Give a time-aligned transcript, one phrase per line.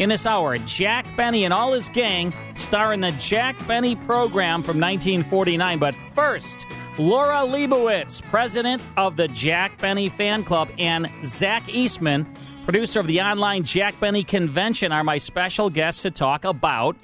[0.00, 4.62] In this hour, Jack Benny and all his gang star in the Jack Benny program
[4.62, 5.78] from 1949.
[5.78, 6.64] But first,
[6.96, 12.26] Laura Leibowitz, president of the Jack Benny Fan Club, and Zach Eastman,
[12.64, 16.96] producer of the online Jack Benny Convention, are my special guests to talk about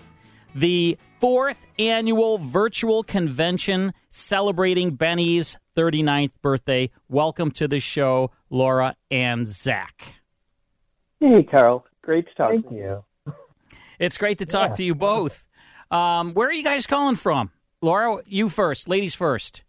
[0.54, 6.90] the fourth annual virtual convention celebrating Benny's 39th birthday.
[7.10, 10.14] Welcome to the show, Laura and Zach.
[11.20, 11.84] Hey, Carl.
[12.06, 13.04] Great to talk Thank to you.
[13.98, 14.74] It's great to talk Yeah.
[14.76, 15.42] to you both.
[15.90, 17.50] Um, where are you guys calling from?
[17.82, 18.88] Laura, you first.
[18.88, 19.62] Ladies first.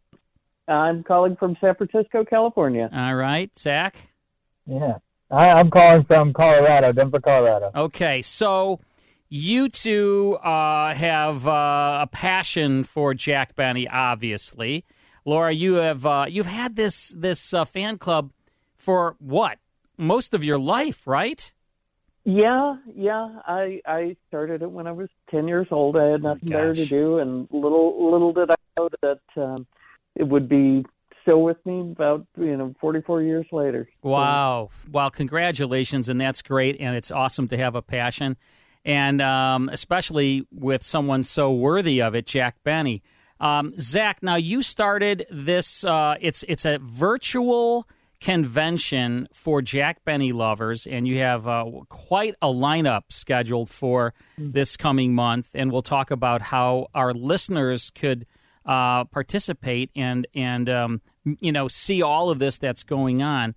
[0.67, 2.89] I'm calling from San Francisco, California.
[2.93, 3.57] All right.
[3.57, 3.95] Zach?
[4.65, 4.97] Yeah.
[5.31, 7.71] I, I'm calling from Colorado, Denver, Colorado.
[7.73, 8.21] Okay.
[8.21, 8.81] So
[9.29, 14.83] you two uh, have uh, a passion for Jack Benny, obviously.
[15.25, 18.31] Laura, you have uh, you've had this this uh, fan club
[18.75, 19.57] for what
[19.97, 21.53] most of your life, right?
[22.27, 23.39] Yeah, yeah.
[23.47, 25.95] I I started it when I was ten years old.
[25.95, 29.65] I had nothing better to do, and little little did I know that um,
[30.13, 30.85] it would be
[31.21, 33.87] still with me about you know 44 years later.
[34.03, 34.69] So, Wow.
[34.91, 38.35] Well, congratulations, and that's great, and it's awesome to have a passion,
[38.83, 43.03] and um, especially with someone so worthy of it, Jack Benny.
[43.39, 45.85] Um, Zach, now you started this.
[45.85, 47.87] Uh, it's it's a virtual
[48.19, 54.77] convention for Jack Benny lovers, and you have uh, quite a lineup scheduled for this
[54.77, 58.25] coming month, and we'll talk about how our listeners could
[58.65, 61.01] uh, participate and and um,
[61.39, 63.55] you know see all of this that's going on.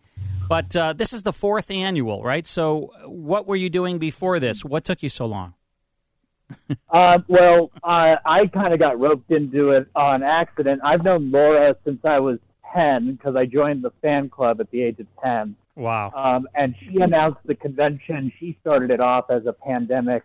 [0.48, 2.46] But uh, this is the fourth annual, right?
[2.46, 4.64] So, what were you doing before this?
[4.64, 5.54] What took you so long?
[6.92, 10.80] Uh, well, I kind of got roped into it on accident.
[10.84, 12.40] I've known Laura since I was
[12.74, 15.56] 10 because I joined the fan club at the age of 10.
[15.76, 16.12] Wow.
[16.14, 18.32] Um, and she announced the convention.
[18.38, 20.24] She started it off as a pandemic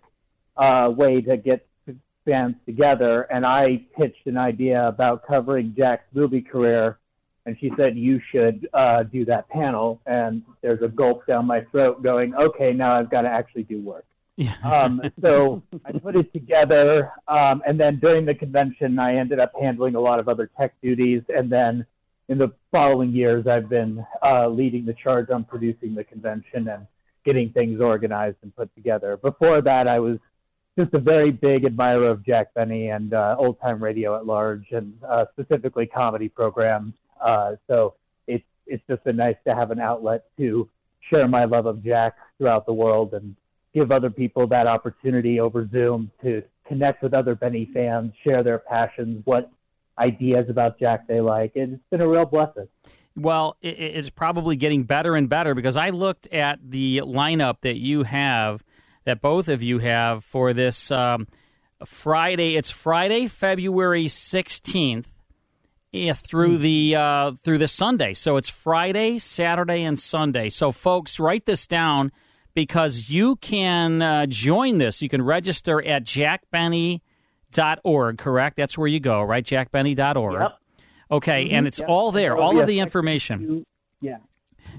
[0.58, 1.66] uh, way to get
[2.26, 3.24] fans together.
[3.24, 6.98] And I pitched an idea about covering Jack's movie career.
[7.46, 10.02] And she said, You should uh, do that panel.
[10.06, 13.80] And there's a gulp down my throat going, Okay, now I've got to actually do
[13.82, 14.06] work.
[14.64, 19.54] um, so I put it together, um, and then during the convention, I ended up
[19.60, 21.86] handling a lot of other tech duties, and then
[22.30, 26.88] in the following years, I've been uh, leading the charge on producing the convention and
[27.24, 29.18] getting things organized and put together.
[29.18, 30.18] Before that, I was
[30.78, 34.66] just a very big admirer of Jack Benny and uh, old time radio at large,
[34.72, 36.94] and uh, specifically comedy programs.
[37.24, 37.96] Uh, so
[38.28, 40.68] it's it's just been nice to have an outlet to
[41.10, 43.36] share my love of Jack throughout the world and
[43.74, 48.60] give other people that opportunity over Zoom to connect with other Benny fans, share their
[48.60, 49.52] passions, what
[49.98, 51.54] ideas about Jack they like.
[51.56, 52.68] It's been a real blessing.
[53.18, 58.04] Well, it's probably getting better and better because I looked at the lineup that you
[58.04, 58.62] have,
[59.06, 61.28] that both of you have for this um,
[61.86, 62.58] Friday.
[62.58, 65.08] It's Friday, February sixteenth,
[65.94, 68.16] yeah, through the uh, through the Sunday.
[68.16, 70.50] So it's Friday, Saturday, and Sunday.
[70.50, 72.12] So folks, write this down
[72.54, 75.02] because you can uh, join this.
[75.02, 76.04] You can register at
[77.56, 78.18] jackbenny.org.
[78.18, 78.56] Correct?
[78.58, 79.44] That's where you go, right?
[79.44, 80.42] Jackbenny.org.
[80.42, 80.52] Yep.
[81.12, 81.88] Okay, and it's Yep.
[81.90, 83.40] all there, There'll all of the information.
[83.48, 83.66] to-
[84.02, 84.18] yeah.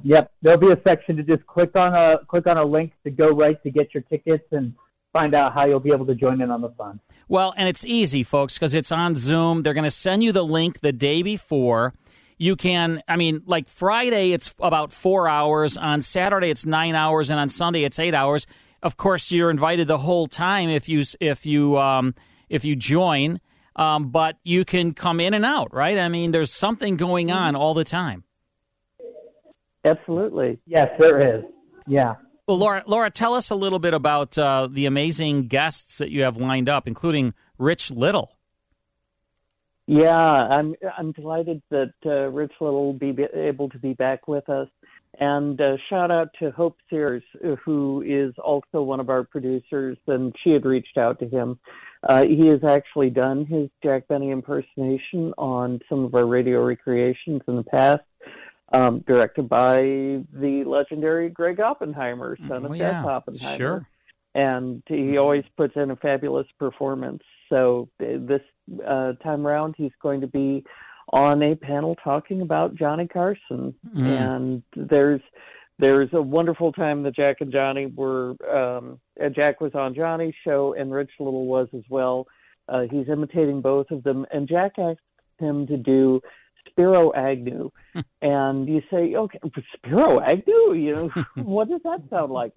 [0.03, 0.31] Yep.
[0.43, 3.29] There'll be a section to just click on a click on a link to go
[3.31, 4.75] right to get your tickets and
[5.13, 7.01] find out how you'll be able to join in on the fun.
[7.29, 9.63] Well, and it's easy, folks, because it's on Zoom.
[9.63, 11.95] They're going to send you the link the day before.
[12.39, 15.77] You can, I mean, like Friday, it's about four hours.
[15.79, 17.31] On Saturday, it's nine hours.
[17.31, 18.47] And on Sunday, it's eight hours.
[18.83, 22.15] of course, you're invited the whole time if you if you um,
[22.49, 23.41] if you join.
[23.75, 25.99] Um, but you can come in and out, right?
[25.99, 28.25] I mean, there's something going on all the time.
[29.85, 30.59] Absolutely.
[30.67, 31.45] Yes, there is.
[31.87, 32.15] Yeah.
[32.47, 36.23] Well, Laura, Laura, tell us a little bit about uh, the amazing guests that you
[36.23, 38.31] have lined up, including Rich Little.
[39.89, 44.49] Yeah, I'm I'm delighted that uh, Rich Little will be able to be back with
[44.49, 44.69] us.
[45.19, 47.23] And uh, shout out to Hope Sears,
[47.65, 51.59] who is also one of our producers, and she had reached out to him.
[52.09, 57.41] Uh, he has actually done his Jack Benny impersonation on some of our radio recreations
[57.49, 58.03] in the past,
[58.73, 59.81] um, directed by
[60.33, 63.05] the legendary Gregg Oppenheimer, son of oh, yeah.
[63.05, 63.57] Oppenheimer.
[63.57, 63.89] Sure.
[64.35, 67.23] And he always puts in a fabulous performance.
[67.49, 68.43] So uh, this
[68.87, 70.65] uh, time around, he's going to be
[71.13, 74.07] on a panel talking about Johnny Carson, Mm.
[74.07, 75.23] and there's
[75.79, 78.35] there's a wonderful time that Jack and Johnny were.
[78.51, 82.27] Um, uh, Jack was on Johnny's show, and Rich Little was as well.
[82.69, 85.01] Uh, he's imitating both of them, and Jack asked
[85.39, 86.21] him to do
[86.69, 87.71] Spiro Agnew,
[88.23, 89.39] and you say, okay,
[89.75, 91.11] Spiro Agnew, you know,
[91.43, 92.53] what does that sound like?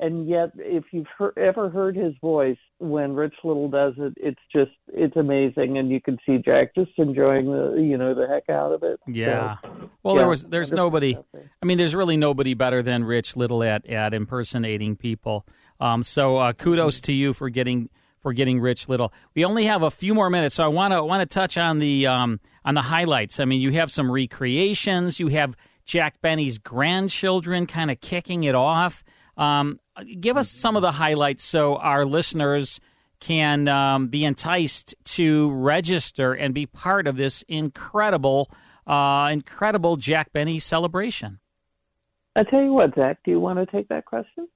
[0.00, 4.40] And yet, if you've heard, ever heard his voice when Rich Little does it, it's
[4.52, 8.48] just it's amazing, and you can see Jack just enjoying the you know the heck
[8.48, 8.98] out of it.
[9.06, 9.58] Yeah.
[9.62, 11.16] So, Well, yeah, there was there's nobody.
[11.62, 15.46] I mean, there's really nobody better than Rich Little at at impersonating people.
[15.78, 17.88] Um, so uh, kudos to you for getting
[18.22, 19.12] for getting Rich Little.
[19.34, 21.80] We only have a few more minutes, so I want to want to touch on
[21.80, 23.40] the um, on the highlights.
[23.40, 25.20] I mean, you have some recreations.
[25.20, 29.04] You have Jack Benny's grandchildren kind of kicking it off.
[29.42, 29.80] Um,
[30.20, 32.80] give us some of the highlights so our listeners
[33.20, 38.50] can um, be enticed to register and be part of this incredible,
[38.86, 41.38] uh, incredible Jack Benny celebration.
[42.34, 44.48] I tell you what, Zach, do you want to take that question?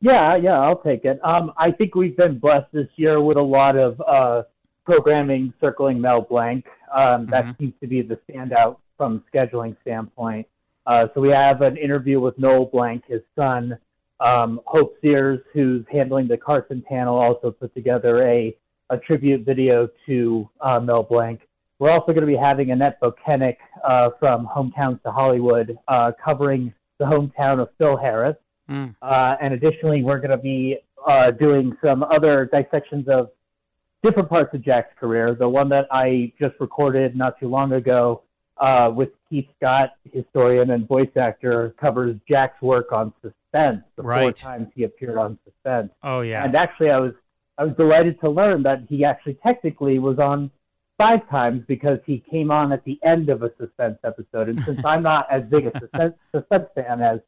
[0.00, 1.18] Yeah, yeah, I'll take it.
[1.24, 4.42] Um, I think we've been blessed this year with a lot of uh,
[4.84, 6.64] programming circling Mel Blanc.
[6.94, 10.46] Um, That seems to be the standout from scheduling standpoint.
[10.86, 13.76] Uh, so we have an interview with Noel Blanc, his son.
[14.18, 18.56] Um, Hope Sears, who's handling the Carson panel, also put together a,
[18.88, 21.40] a tribute video to uh, Mel Blanc.
[21.78, 23.56] We're also going to be having Annette Bochenek
[23.86, 28.36] uh, from Hometowns to Hollywood uh, covering the hometown of Phil Harris.
[28.70, 28.94] Mm.
[29.02, 33.28] Uh, and additionally, we're going to be uh, doing some other dissections of
[34.02, 35.34] different parts of Jack's career.
[35.34, 38.22] The one that I just recorded not too long ago
[38.58, 43.82] uh, with Keith Scott, historian and voice actor, covers Jack's work on Suspense.
[43.96, 45.92] The four times he appeared on Suspense.
[46.02, 46.44] Oh yeah.
[46.44, 47.12] And actually, I was
[47.58, 50.50] I was delighted to learn that he actually technically was on
[50.98, 54.48] five times because he came on at the end of a Suspense episode.
[54.48, 57.20] And since I'm not as big a Suspense, suspense fan as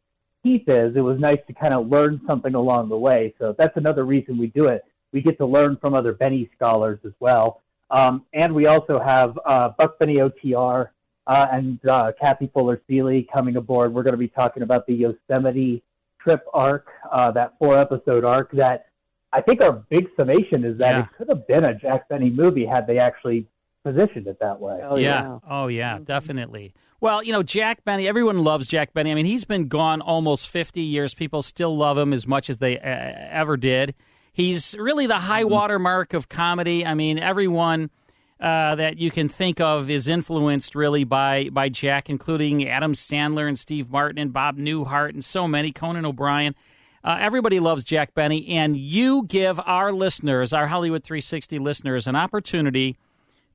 [0.42, 3.34] Keith is, it was nice to kind of learn something along the way.
[3.38, 4.84] So that's another reason we do it.
[5.12, 7.62] We get to learn from other Benny scholars as well.
[7.90, 10.90] Um, and we also have uh, Buck Benny OTR
[11.28, 13.94] uh, and uh, Kathy Fuller Seeley coming aboard.
[13.94, 15.82] We're going to be talking about the Yosemite
[16.20, 18.86] trip arc, uh, that four episode arc that
[19.32, 21.00] I think our big summation is that Yeah.
[21.02, 23.46] it could have been a Jack Benny movie had they actually
[23.84, 24.80] positioned it that way.
[24.82, 25.38] Oh, yeah.
[25.48, 26.74] Oh yeah, definitely.
[27.00, 28.08] Well, you know, Jack Benny.
[28.08, 29.12] Everyone loves Jack Benny.
[29.12, 31.14] I mean, he's been gone almost fifty years.
[31.14, 33.94] People still love him as much as they uh, ever did.
[34.32, 36.84] He's really the high water mark of comedy.
[36.84, 37.90] I mean, everyone
[38.40, 43.46] uh, that you can think of is influenced really by by Jack, including Adam Sandler
[43.48, 45.72] and Steve Martin and Bob Newhart and so many.
[45.72, 46.54] Conan O'Brien.
[47.02, 52.16] Uh, everybody loves Jack Benny, and you give our listeners, our Hollywood 360 listeners, an
[52.16, 52.98] opportunity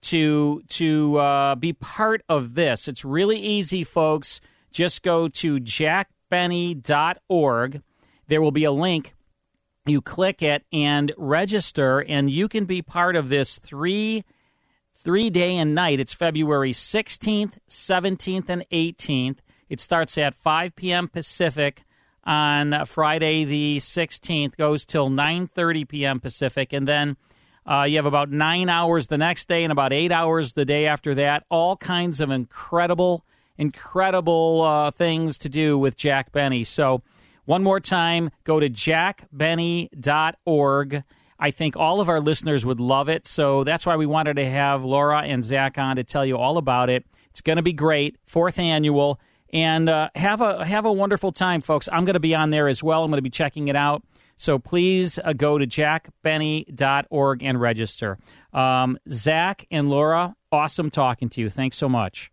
[0.02, 2.88] to to uh, be part of this.
[2.88, 4.42] It's really easy, folks.
[4.72, 7.82] Just go to jackbenny.org.
[8.28, 9.14] There will be a link.
[9.86, 14.24] You click it and register, and you can be part of this three
[15.04, 16.00] three day and night.
[16.00, 19.38] It's February 16th, 17th, and 18th.
[19.70, 21.08] It starts at 5 p.m.
[21.08, 21.84] Pacific
[22.24, 26.20] on Friday the 16th, goes till 9:30 p.m.
[26.22, 27.18] Pacific, and then
[27.70, 30.86] uh, you have about nine hours the next day and about eight hours the day
[30.86, 31.44] after that.
[31.50, 33.26] All kinds of incredible,
[33.58, 36.64] incredible uh, things to do with Jack Benny.
[36.64, 37.02] So,
[37.46, 41.04] one more time, go to jackbenny.org.
[41.44, 43.28] I think all of our listeners would love it.
[43.28, 46.58] So that's why we wanted to have Laura and Zach on to tell you all
[46.58, 47.06] about it.
[47.32, 49.20] It's going to be great, fourth annual,
[49.52, 51.90] and uh, have a have a wonderful time, folks.
[51.92, 53.04] I'm going to be on there as well.
[53.04, 54.04] I'm going to be checking it out.
[54.38, 58.18] So please uh, go to jackbenny.org and register.
[58.54, 61.50] Um, Zach and Laura, awesome talking to you.
[61.50, 62.32] Thanks so much.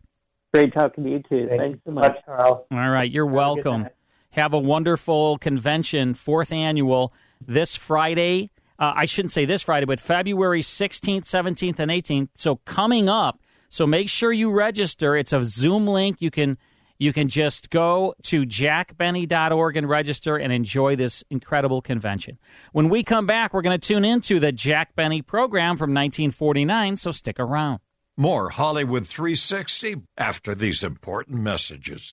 [0.55, 1.49] Great talking to you too.
[1.49, 2.13] Thank Thanks so so much.
[2.15, 2.65] much, Carl.
[2.71, 3.83] All right, you're a welcome.
[3.83, 3.93] night.
[4.31, 7.13] have a wonderful convention, fourth annual,
[7.45, 8.51] this Friday.
[8.81, 12.31] Uh, I shouldn't say this Friday, but February 16th, 17th, and 18th.
[12.35, 13.41] So coming up.
[13.69, 15.17] So make sure you register.
[15.17, 16.17] It's a Zoom link.
[16.21, 16.59] You can
[16.99, 22.39] you can just go to jackbenny.org and register and enjoy this incredible convention.
[22.73, 26.99] When we come back, we're going to tune into the Jack Benny program from 1949,
[26.99, 27.81] so stick around.
[28.19, 32.13] More Hollywood 360 after these important messages.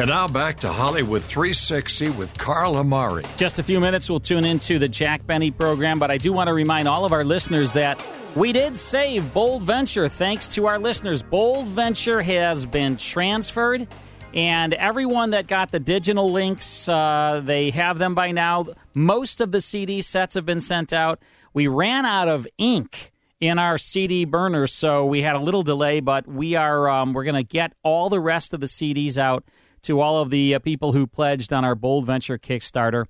[0.00, 3.22] And now back to Hollywood 360 with Carl Amari.
[3.36, 6.48] Just a few minutes, we'll tune into the Jack Benny program, but I do want
[6.48, 8.02] to remind all of our listeners that
[8.34, 11.22] we did save Bold Venture thanks to our listeners.
[11.22, 13.88] Bold Venture has been transferred,
[14.32, 18.68] and everyone that got the digital links, uh, they have them by now.
[18.94, 21.20] Most of the CD sets have been sent out.
[21.52, 26.00] We ran out of ink in our CD burner, so we had a little delay,
[26.00, 29.44] but we are um, we're going to get all the rest of the CDs out
[29.82, 33.06] to all of the uh, people who pledged on our Bold Venture Kickstarter.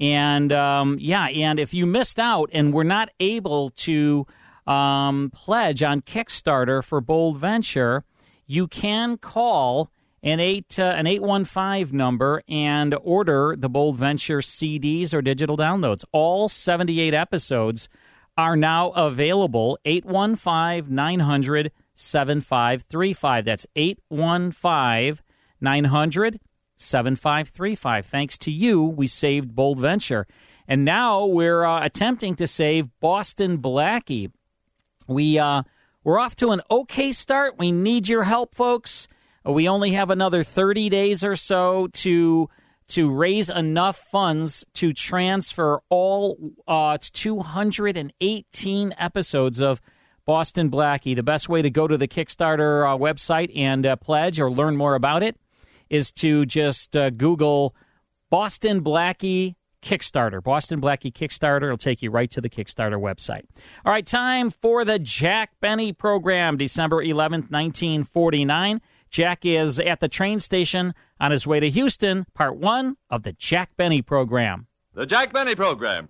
[0.00, 4.26] And um, yeah, and if you missed out and were not able to
[4.66, 8.04] um, pledge on Kickstarter for Bold Venture,
[8.46, 9.90] you can call
[10.22, 15.22] an eight uh, an eight one five number and order the Bold Venture CDs or
[15.22, 16.04] digital downloads.
[16.12, 17.88] All seventy eight episodes
[18.36, 19.78] are now available.
[19.84, 23.44] 815 900 7535.
[23.44, 25.23] That's 815
[25.64, 26.38] 900
[26.76, 28.06] 7535.
[28.06, 30.26] Thanks to you, we saved Bold Venture.
[30.66, 34.32] And now we're uh, attempting to save Boston Blackie.
[35.06, 35.62] We, uh,
[36.02, 37.58] we're off to an okay start.
[37.58, 39.08] We need your help, folks.
[39.44, 42.48] We only have another 30 days or so to
[42.86, 46.36] to raise enough funds to transfer all
[46.68, 49.80] uh, 218 episodes of
[50.26, 51.16] Boston Blackie.
[51.16, 54.76] The best way to go to the Kickstarter uh, website and uh, pledge or learn
[54.76, 55.38] more about it
[55.90, 57.74] is to just uh, Google
[58.30, 60.42] Boston Blackie Kickstarter.
[60.42, 61.64] Boston Blackie Kickstarter.
[61.64, 63.44] It'll take you right to the Kickstarter website.
[63.84, 68.80] All right, time for the Jack Benny program, December 11th, 1949.
[69.10, 73.32] Jack is at the train station on his way to Houston, part one of the
[73.32, 74.66] Jack Benny program.
[74.94, 76.08] The Jack Benny program.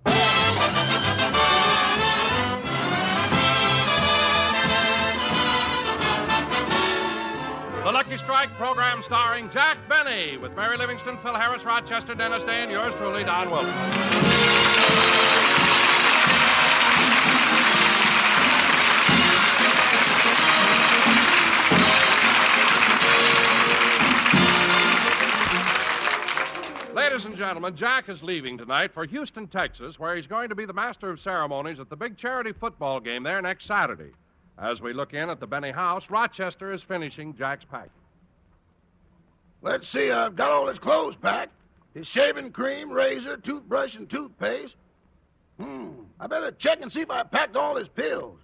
[7.84, 12.62] The Lucky Strike program starring Jack Benny with Mary Livingstone, Phil Harris, Rochester, Dennis Day,
[12.62, 13.68] and yours truly, Don Wilson.
[26.94, 30.64] Ladies and gentlemen, Jack is leaving tonight for Houston, Texas, where he's going to be
[30.64, 34.12] the master of ceremonies at the big charity football game there next Saturday.
[34.58, 37.90] As we look in at the Benny house, Rochester is finishing Jack's packing.
[39.62, 41.52] Let's see, I've got all his clothes packed.
[41.94, 44.76] His shaving cream, razor, toothbrush, and toothpaste.
[45.58, 48.40] Hmm, I better check and see if I packed all his pills.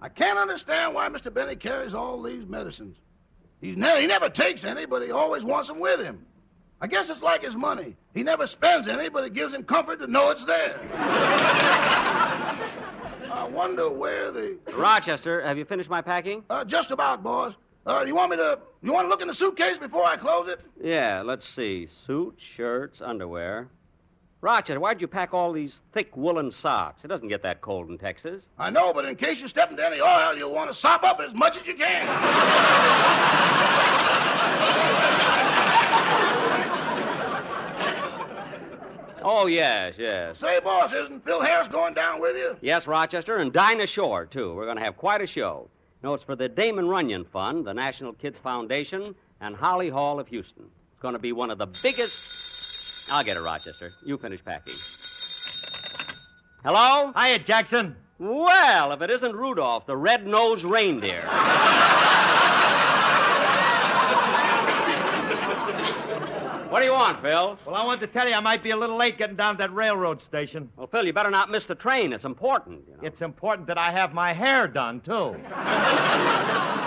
[0.00, 1.32] I can't understand why Mr.
[1.32, 2.96] Benny carries all these medicines.
[3.60, 6.24] He's ne- he never takes any, but he always wants them with him.
[6.80, 7.96] I guess it's like his money.
[8.14, 10.80] He never spends any, but it gives him comfort to know it's there.
[13.48, 14.58] I wonder where the.
[14.74, 16.44] Rochester, have you finished my packing?
[16.50, 17.54] Uh, just about, boys.
[17.86, 18.58] Uh, do you want me to?
[18.82, 20.60] You want to look in the suitcase before I close it?
[20.78, 21.86] Yeah, let's see.
[21.86, 23.68] Suit, shirts, underwear.
[24.42, 27.04] Rochester, why'd you pack all these thick woolen socks?
[27.04, 28.50] It doesn't get that cold in Texas.
[28.58, 31.18] I know, but in case you step into any oil, you'll want to sop up
[31.18, 32.06] as much as you can.
[39.40, 40.40] Oh, yes, yes.
[40.40, 42.56] Say, boss, isn't Phil Harris going down with you?
[42.60, 44.52] Yes, Rochester, and Dinah Shore, too.
[44.52, 45.70] We're going to have quite a show.
[46.02, 50.26] No, it's for the Damon Runyon Fund, the National Kids Foundation, and Holly Hall of
[50.26, 50.64] Houston.
[50.92, 53.12] It's going to be one of the biggest.
[53.12, 53.92] I'll get it, Rochester.
[54.04, 54.74] You finish packing.
[56.64, 57.12] Hello?
[57.16, 57.94] Hiya, Jackson.
[58.18, 61.22] Well, if it isn't Rudolph, the red-nosed reindeer.
[66.68, 67.58] What do you want, Phil?
[67.64, 69.58] Well, I wanted to tell you I might be a little late getting down to
[69.58, 70.68] that railroad station.
[70.76, 72.12] Well, Phil, you better not miss the train.
[72.12, 72.82] It's important.
[72.86, 73.08] You know?
[73.08, 75.36] It's important that I have my hair done, too.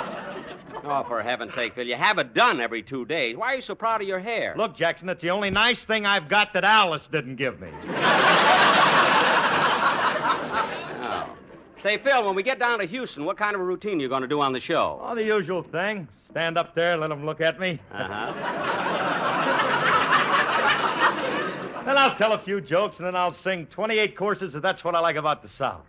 [0.84, 3.38] Oh, for heaven's sake, Phil, you have it done every two days.
[3.38, 4.56] Why are you so proud of your hair?
[4.58, 7.70] Look, Jackson, it's the only nice thing I've got that Alice didn't give me.
[11.04, 11.30] Oh.
[11.82, 14.10] Say, Phil, when we get down to Houston, what kind of a routine are you
[14.10, 15.00] going to do on the show?
[15.04, 16.08] Oh, the usual thing.
[16.28, 17.80] Stand up there, let them look at me.
[17.92, 19.28] Uh-huh.
[21.86, 24.96] then I'll tell a few jokes, and then I'll sing 28 courses, and that's what
[24.96, 25.86] I like about the South.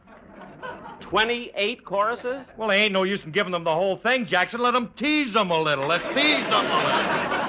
[1.00, 2.46] 28 choruses?
[2.56, 4.60] Well, there ain't no use in giving them the whole thing, Jackson.
[4.60, 5.86] Let them tease them a little.
[5.86, 7.42] Let's tease them a little.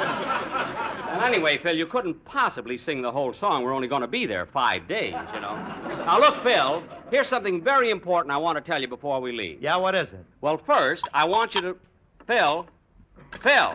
[1.13, 3.63] Well, anyway, Phil, you couldn't possibly sing the whole song.
[3.63, 5.55] We're only going to be there five days, you know.
[6.05, 9.62] Now, look, Phil, here's something very important I want to tell you before we leave.
[9.62, 10.25] Yeah, what is it?
[10.41, 11.77] Well, first, I want you to.
[12.25, 12.65] Phil.
[13.39, 13.73] Phil.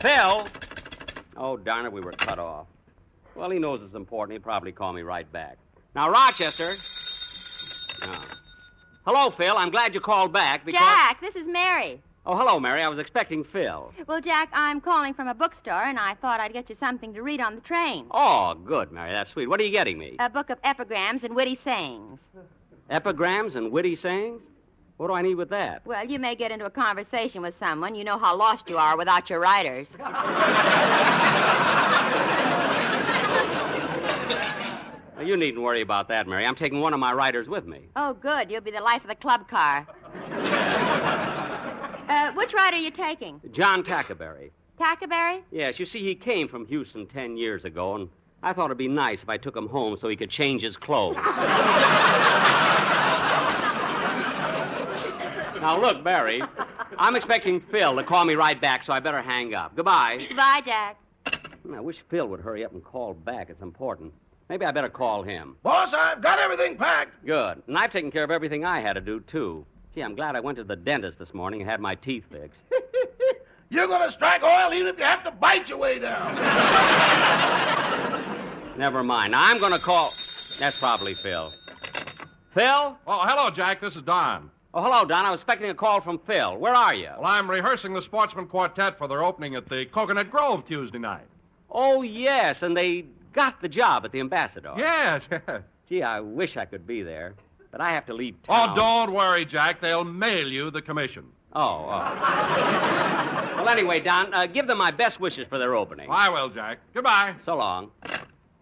[0.00, 0.44] Phil.
[1.36, 2.66] Oh, darn it, we were cut off.
[3.34, 4.34] Well, he knows it's important.
[4.34, 5.56] He'll probably call me right back.
[5.94, 6.72] Now, Rochester.
[9.04, 9.56] Hello, Phil.
[9.56, 10.80] I'm glad you called back because.
[10.80, 12.00] Jack, this is Mary.
[12.24, 12.82] Oh, hello, Mary.
[12.82, 13.92] I was expecting Phil.
[14.06, 17.22] Well, Jack, I'm calling from a bookstore, and I thought I'd get you something to
[17.22, 18.06] read on the train.
[18.12, 19.10] Oh, good, Mary.
[19.10, 19.48] That's sweet.
[19.48, 20.14] What are you getting me?
[20.20, 22.20] A book of epigrams and witty sayings.
[22.90, 24.42] Epigrams and witty sayings?
[24.98, 25.84] What do I need with that?
[25.84, 27.96] Well, you may get into a conversation with someone.
[27.96, 29.96] You know how lost you are without your writers.
[35.22, 36.44] Well, you needn't worry about that, Mary.
[36.44, 37.82] I'm taking one of my writers with me.
[37.94, 38.50] Oh, good.
[38.50, 39.86] You'll be the life of the club car.
[42.08, 43.40] uh, which ride are you taking?
[43.52, 44.50] John Tackaberry.
[44.80, 45.42] Tackaberry?
[45.52, 48.08] Yes, you see, he came from Houston ten years ago, and
[48.42, 50.76] I thought it'd be nice if I took him home so he could change his
[50.76, 51.14] clothes.
[55.60, 56.42] now, look, Barry,
[56.98, 59.76] I'm expecting Phil to call me right back, so I better hang up.
[59.76, 60.26] Goodbye.
[60.28, 60.98] Goodbye, Jack.
[61.72, 63.50] I wish Phil would hurry up and call back.
[63.50, 64.12] It's important.
[64.52, 65.56] Maybe I better call him.
[65.62, 67.24] Boss, I've got everything packed.
[67.24, 67.62] Good.
[67.66, 69.64] And I've taken care of everything I had to do, too.
[69.94, 72.60] Gee, I'm glad I went to the dentist this morning and had my teeth fixed.
[73.70, 76.36] You're going to strike oil even if you have to bite your way down.
[78.76, 79.32] Never mind.
[79.32, 80.10] Now, I'm going to call.
[80.60, 81.50] That's probably Phil.
[82.50, 82.98] Phil?
[83.06, 83.80] Oh, hello, Jack.
[83.80, 84.50] This is Don.
[84.74, 85.24] Oh, hello, Don.
[85.24, 86.58] I was expecting a call from Phil.
[86.58, 87.08] Where are you?
[87.16, 91.26] Well, I'm rehearsing the Sportsman Quartet for their opening at the Coconut Grove Tuesday night.
[91.70, 94.74] Oh, yes, and they got the job at the Ambassador.
[94.76, 95.62] Yes, yes.
[95.88, 97.34] Gee, I wish I could be there,
[97.70, 98.70] but I have to leave town.
[98.70, 99.80] Oh, don't worry, Jack.
[99.80, 101.26] They'll mail you the commission.
[101.54, 103.54] Oh, oh.
[103.56, 106.08] well, anyway, Don, uh, give them my best wishes for their opening.
[106.10, 106.78] I will, Jack.
[106.94, 107.34] Goodbye.
[107.44, 107.90] So long.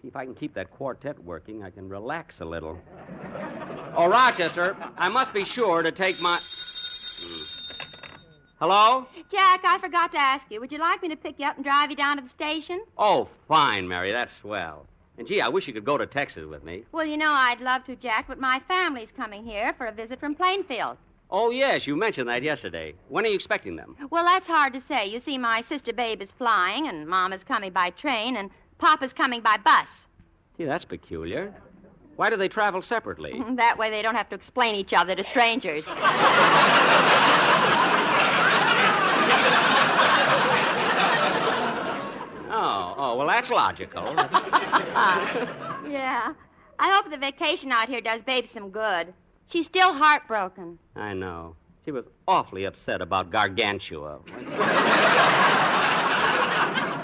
[0.02, 2.80] If I can keep that quartet working, I can relax a little.
[3.94, 6.38] Oh, Rochester, I must be sure to take my.
[8.60, 9.06] Hello?
[9.30, 10.60] Jack, I forgot to ask you.
[10.60, 12.84] Would you like me to pick you up and drive you down to the station?
[12.98, 14.12] Oh, fine, Mary.
[14.12, 14.84] That's swell.
[15.16, 16.84] And gee, I wish you could go to Texas with me.
[16.92, 20.20] Well, you know, I'd love to, Jack, but my family's coming here for a visit
[20.20, 20.98] from Plainfield.
[21.30, 22.92] Oh, yes, you mentioned that yesterday.
[23.08, 23.96] When are you expecting them?
[24.10, 25.06] Well, that's hard to say.
[25.06, 29.40] You see, my sister Babe is flying, and Mama's coming by train, and Papa's coming
[29.40, 30.06] by bus.
[30.58, 31.54] Gee, that's peculiar.
[32.16, 33.42] Why do they travel separately?
[33.52, 35.94] That way they don't have to explain each other to strangers.
[42.62, 44.04] Oh, oh, well, that's logical.
[45.88, 46.34] yeah.
[46.78, 49.14] I hope the vacation out here does Babe some good.
[49.46, 50.78] She's still heartbroken.
[50.94, 51.56] I know.
[51.86, 54.20] She was awfully upset about Gargantua.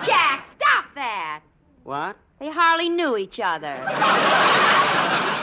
[0.04, 1.40] Jack, stop that.
[1.84, 2.18] What?
[2.38, 3.82] They hardly knew each other.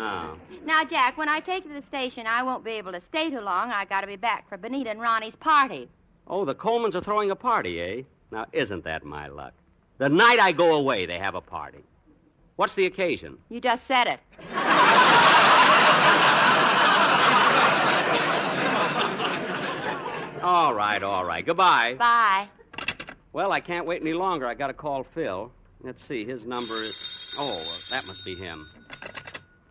[0.00, 0.38] Oh.
[0.64, 3.30] Now, Jack, when I take you to the station, I won't be able to stay
[3.30, 3.72] too long.
[3.72, 5.88] I got to be back for Benita and Ronnie's party.
[6.28, 8.02] Oh, the Colmans are throwing a party, eh?
[8.30, 9.54] Now, isn't that my luck?
[9.98, 11.84] The night I go away, they have a party.
[12.56, 13.38] What's the occasion?
[13.48, 14.20] You just said it.
[20.42, 21.44] All right, all right.
[21.44, 21.94] Goodbye.
[21.98, 22.48] Bye.
[23.32, 24.46] Well, I can't wait any longer.
[24.46, 25.52] I got to call Phil.
[25.82, 26.24] Let's see.
[26.24, 27.36] His number is.
[27.38, 28.66] Oh, well, that must be him.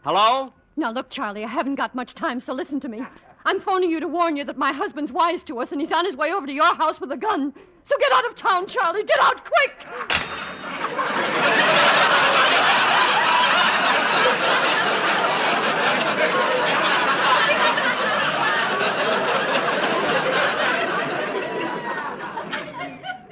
[0.04, 0.54] Hello?
[0.76, 3.02] Now, look, Charlie, I haven't got much time, so listen to me.
[3.48, 6.04] I'm phoning you to warn you that my husband's wise to us, and he's on
[6.04, 7.54] his way over to your house with a gun.
[7.86, 9.06] So get out of town, Charlie.
[9.06, 9.88] Get out quick!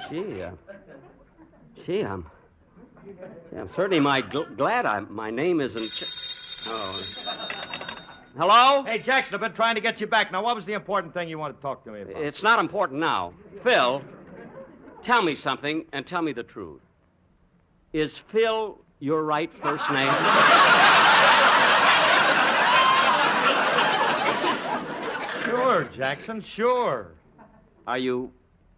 [0.07, 0.51] Uh,
[1.85, 2.25] gee, I'm.
[3.51, 5.89] Yeah, I'm certainly my gl- glad I, my name isn't.
[5.91, 6.94] Ch- oh.
[8.37, 8.83] Hello?
[8.83, 10.29] Hey, Jackson, I've been trying to get you back.
[10.29, 12.21] Now, what was the important thing you wanted to talk to me about?
[12.21, 13.33] It's not important now.
[13.63, 14.03] Phil,
[15.01, 16.81] tell me something and tell me the truth.
[17.93, 20.13] Is Phil your right first name?
[25.45, 27.11] Sure, Jackson, sure.
[27.87, 28.31] Are you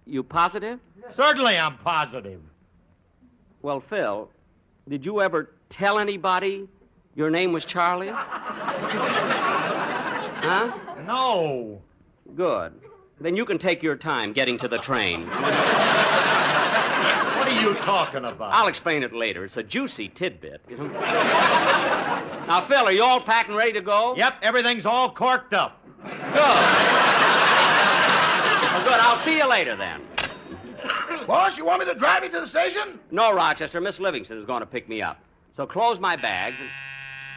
[0.05, 0.79] you positive?
[1.11, 2.41] Certainly I'm positive.
[3.63, 4.29] Well, Phil,
[4.87, 6.67] did you ever tell anybody
[7.17, 8.07] your name was Charlie?
[10.43, 10.71] huh?
[11.05, 11.81] No.
[12.35, 12.73] Good.
[13.19, 15.27] Then you can take your time getting to the train.
[15.27, 15.47] What
[17.47, 18.53] are you talking about?
[18.53, 19.43] I'll explain it later.
[19.45, 20.61] It's a juicy tidbit.
[22.47, 24.15] Now, Phil, are you all packed and ready to go?
[24.15, 25.81] Yep, everything's all corked up.
[26.03, 26.13] Good.
[28.63, 28.99] Well, good.
[28.99, 30.01] I'll see you later then.
[31.25, 32.99] Boss, you want me to drive you to the station?
[33.09, 33.81] No, Rochester.
[33.81, 35.19] Miss Livingstone is going to pick me up.
[35.55, 36.69] So close my bags and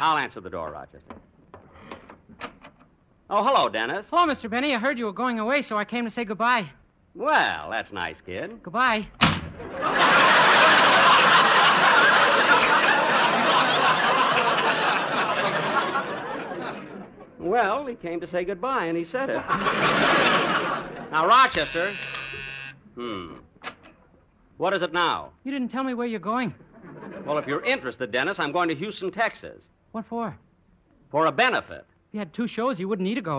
[0.01, 1.15] I'll answer the door, Rochester.
[3.29, 4.09] Oh, hello, Dennis.
[4.11, 4.51] Hello, Mr.
[4.51, 4.75] Benny.
[4.75, 6.69] I heard you were going away, so I came to say goodbye.
[7.15, 8.63] Well, that's nice, kid.
[8.63, 9.07] Goodbye.
[17.39, 19.37] Well, he came to say goodbye, and he said it.
[21.11, 21.91] now, Rochester.
[22.95, 23.37] Hmm.
[24.59, 25.31] What is it now?
[25.45, 26.55] You didn't tell me where you're going.
[27.25, 29.69] Well, if you're interested, Dennis, I'm going to Houston, Texas.
[29.93, 30.37] What for?
[31.11, 31.85] For a benefit.
[32.09, 33.39] If you had two shows, you wouldn't need to go.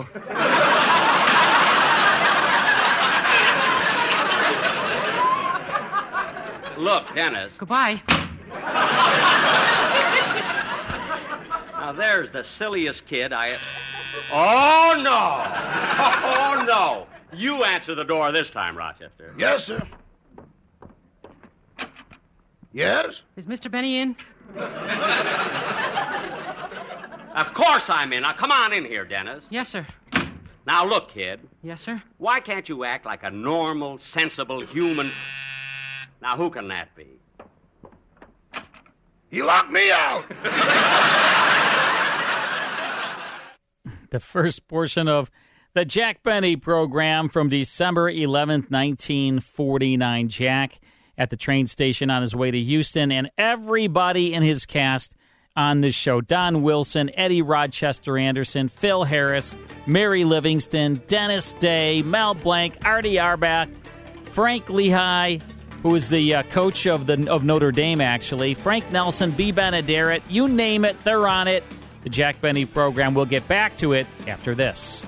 [6.78, 7.54] Look, Dennis.
[7.58, 8.02] Goodbye.
[11.80, 13.56] Now, there's the silliest kid I.
[14.34, 15.44] Oh, no!
[16.24, 17.08] Oh, no!
[17.38, 19.34] You answer the door this time, Rochester.
[19.38, 19.82] Yes, sir.
[22.74, 23.22] Yes?
[23.36, 23.70] Is Mr.
[23.70, 24.16] Benny in?
[27.36, 28.24] Of course I'm in.
[28.24, 29.48] Now, come on in here, Dennis.
[29.50, 29.88] Yes, sir.
[30.68, 31.40] Now, look, kid.
[31.64, 32.02] Yes, sir.
[32.18, 35.10] Why can't you act like a normal, sensible human?
[36.22, 37.08] Now, who can that be?
[39.32, 40.26] You locked me out.
[44.12, 45.32] the first portion of
[45.74, 50.28] the Jack Benny program from December 11th, 1949.
[50.28, 50.80] Jack
[51.22, 55.16] at the train station on his way to Houston, and everybody in his cast
[55.56, 59.56] on this show Don Wilson, Eddie Rochester Anderson, Phil Harris,
[59.86, 63.70] Mary Livingstone, Dennis Day, Mel Blanc, Artie Auerbach,
[64.34, 65.44] Frank Leahy,
[65.84, 70.24] who is the uh, coach of the of Notre Dame, actually, Frank Nelson, Bea Benaderet,
[70.28, 71.64] you name it, they're on it.
[72.04, 73.14] The Jack Benny program.
[73.14, 75.06] We'll get back to it after this.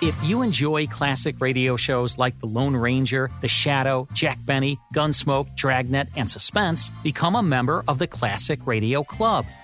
[0.00, 5.56] If you enjoy classic radio shows like The Lone Ranger, The Shadow, Jack Benny, Gunsmoke,
[5.56, 9.44] Dragnet, and Suspense, become a member of the Classic Radio Club.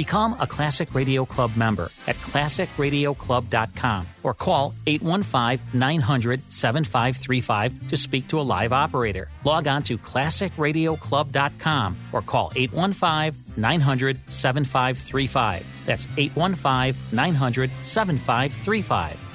[0.00, 8.26] Become a Classic Radio Club member at classicradioclub.com or call 815 900 7535 to speak
[8.28, 9.28] to a live operator.
[9.44, 15.84] Log on to classicradioclub.com or call 815 900 7535.
[15.84, 19.29] That's 815 900 7535.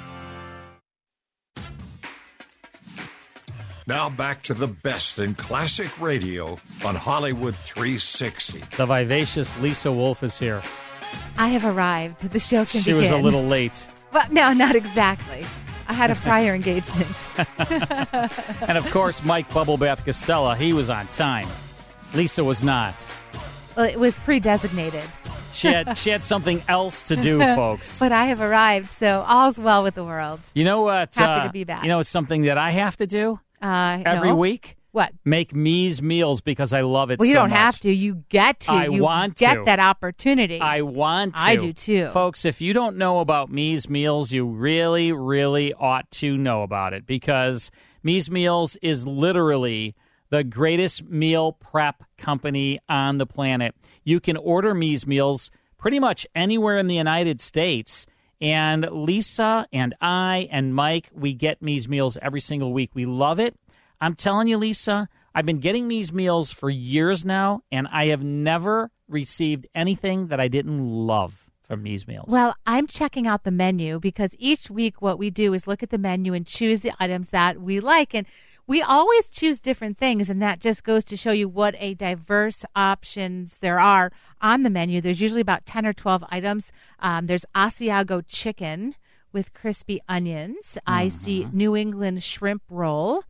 [3.88, 8.64] Now back to the best in classic radio on Hollywood 360.
[8.78, 10.64] The vivacious Lisa Wolf is here.
[11.38, 12.20] I have arrived.
[12.32, 12.84] The show can be.
[12.84, 12.98] She begin.
[13.02, 13.88] was a little late.
[14.12, 15.46] But no, not exactly.
[15.88, 17.08] I had a prior engagement.
[18.68, 21.48] And of course, Mike Bubblebath Costella, he was on time.
[22.16, 22.96] Lisa was not.
[23.78, 25.04] well, it was pre-designated.
[25.52, 28.00] She had she had something else to do, folks.
[28.00, 30.40] but I have arrived, so all's well with the world.
[30.56, 31.16] You know what?
[31.16, 31.84] Happy uh, to be back.
[31.84, 34.36] You know it's something that I have to do Uh, every no?
[34.36, 34.78] week.
[34.92, 35.12] What?
[35.26, 37.20] Make Meez meals because I love it.
[37.20, 37.60] Well, you so don't much.
[37.60, 37.92] have to.
[37.92, 38.72] You get to.
[38.72, 39.64] I you want get to.
[39.66, 40.62] that opportunity.
[40.62, 41.42] I want to.
[41.42, 42.08] I do too.
[42.10, 46.94] Folks, if you don't know about Meez Meals, you really, really ought to know about
[46.94, 47.72] it because
[48.06, 49.96] Meez Meals is literally
[50.30, 53.76] the greatest meal prep company on the planet.
[54.06, 58.06] You can order Meez Meals pretty much anywhere in the United States.
[58.42, 62.92] And Lisa and I and Mike, we get Meez meals every single week.
[62.94, 63.56] We love it.
[64.02, 68.24] I'm telling you, Lisa, I've been getting Meez meals for years now, and I have
[68.24, 72.28] never received anything that I didn't love from Meez meals.
[72.30, 75.90] Well, I'm checking out the menu because each week what we do is look at
[75.90, 78.14] the menu and choose the items that we like.
[78.14, 78.28] And
[78.68, 82.66] we always choose different things, and that just goes to show you what a diverse
[82.76, 85.02] options there are on the menu.
[85.02, 86.72] There's usually about 10 or 12 items.
[87.00, 88.96] Um, there's Asiago chicken
[89.32, 90.78] with crispy onions.
[90.88, 93.24] I see New England shrimp roll.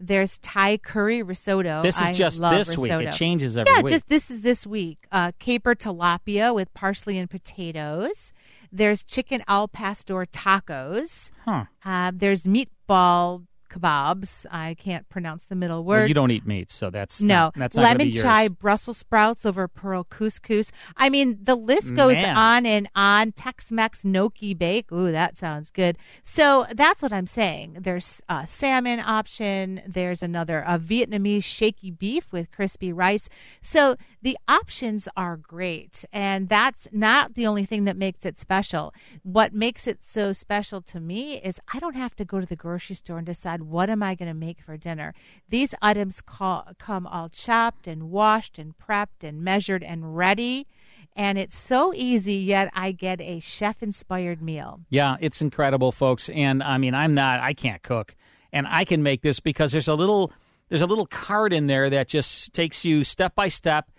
[0.00, 1.82] There's Thai curry risotto.
[1.82, 2.90] This is I just love this week.
[2.90, 3.16] It risotto.
[3.16, 3.92] changes every yeah, week.
[3.92, 5.06] just this is this week.
[5.12, 8.32] Uh, caper tilapia with parsley and potatoes.
[8.72, 11.30] There's chicken al pastor tacos.
[11.44, 11.66] Huh.
[11.84, 14.46] Uh, there's meatball kebabs.
[14.50, 16.00] I can't pronounce the middle word.
[16.00, 19.46] Well, you don't eat meat, so that's no not, that's not lemon chai Brussels sprouts
[19.46, 20.70] over pearl couscous.
[20.96, 22.36] I mean, the list goes Man.
[22.36, 23.32] on and on.
[23.32, 24.92] Tex-Mex gnocchi bake.
[24.92, 25.96] Ooh, that sounds good.
[26.22, 27.78] So that's what I'm saying.
[27.80, 29.82] There's a salmon option.
[29.86, 33.28] There's another a Vietnamese shaky beef with crispy rice.
[33.60, 38.92] So the options are great, and that's not the only thing that makes it special.
[39.22, 42.56] What makes it so special to me is I don't have to go to the
[42.56, 45.14] grocery store and decide what am I going to make for dinner.
[45.48, 50.66] These items call, come all chopped and washed and prepped and measured and ready.
[51.14, 54.80] And it's so easy, yet I get a chef inspired meal.
[54.88, 56.28] Yeah, it's incredible, folks.
[56.30, 58.16] And I mean, I'm not, I can't cook,
[58.52, 60.32] and I can make this because there's a little,
[60.68, 63.90] there's a little card in there that just takes you step by step.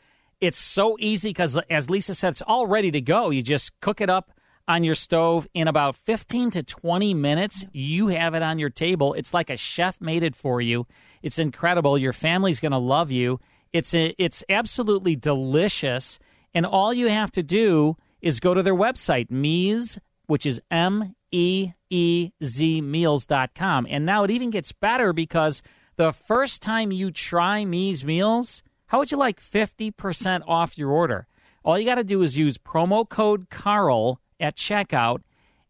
[0.41, 3.29] It's so easy because, as Lisa said, it's all ready to go.
[3.29, 4.31] You just cook it up
[4.67, 7.65] on your stove in about 15 to 20 minutes.
[7.71, 9.13] You have it on your table.
[9.13, 10.87] It's like a chef made it for you.
[11.21, 11.97] It's incredible.
[11.97, 13.39] Your family's going to love you.
[13.71, 16.19] It's a, it's absolutely delicious.
[16.53, 19.97] And all you have to do is go to their website, Meez,
[20.27, 23.87] which is M E E Z meals.com.
[23.89, 25.61] And now it even gets better because
[25.95, 31.27] the first time you try Meez Meals, how would you like 50% off your order?
[31.65, 35.21] All you got to do is use promo code Carl at checkout,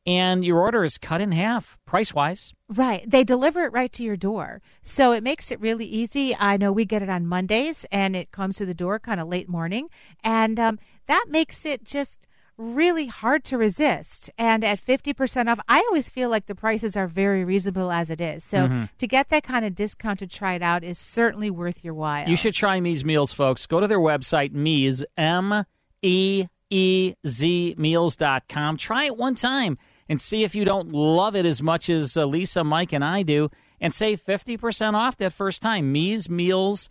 [0.05, 2.51] and your order is cut in half price wise.
[2.67, 3.09] Right.
[3.09, 4.61] They deliver it right to your door.
[4.81, 6.35] So it makes it really easy.
[6.35, 9.29] I know we get it on Mondays and it comes to the door kind of
[9.29, 9.87] late morning.
[10.21, 14.29] And um, that makes it just really hard to resist.
[14.37, 18.19] And at 50% off, I always feel like the prices are very reasonable as it
[18.19, 18.43] is.
[18.43, 18.89] So Mhm.
[18.97, 22.27] to get that kind of discount to try it out is certainly worth your while.
[22.27, 23.65] You should try Meez Meals, folks.
[23.67, 25.65] Go to their website, Meez, M
[26.01, 28.77] E E Z meals.com.
[28.77, 29.77] Try it one time
[30.09, 33.21] and see if you don't love it as much as uh, Lisa, Mike, and I
[33.21, 35.93] do, and save 50% off that first time.
[35.93, 36.89] Meez Meals.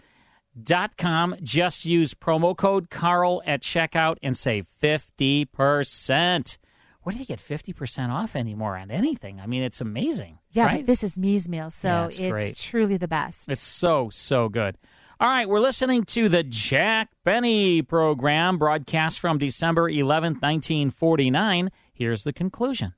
[0.63, 1.35] Dot com.
[1.43, 6.59] Just use promo code Carl at checkout and save 50%.
[7.03, 9.41] Where do you get 50% off anymore on anything?
[9.41, 10.39] I mean, it's amazing.
[10.53, 10.77] yeah, right?
[10.81, 11.71] but this is Meez Meal.
[11.71, 13.49] So Yeah, it's it's truly the best.
[13.49, 14.77] It's so, so good.
[15.23, 21.71] All right, we're listening to the Jack Benny program, broadcast from December 11th, 1949.
[21.95, 22.95] Here's the conclusion.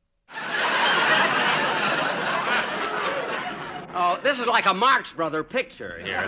[3.97, 6.27] Oh, this is like a Marx Brother picture here.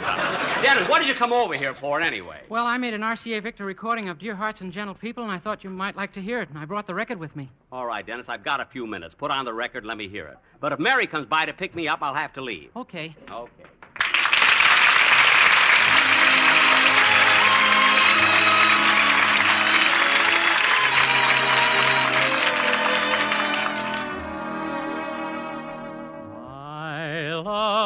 [0.63, 2.43] Dennis, what did you come over here for anyway?
[2.51, 5.39] Well, I made an RCA Victor recording of Dear Hearts and Gentle People, and I
[5.39, 7.51] thought you might like to hear it, and I brought the record with me.
[7.73, 9.15] All right, Dennis, I've got a few minutes.
[9.15, 10.37] Put on the record, let me hear it.
[10.61, 12.69] But if Mary comes by to pick me up, I'll have to leave.
[12.77, 13.17] Okay.
[13.31, 13.65] Okay.
[27.47, 27.86] love.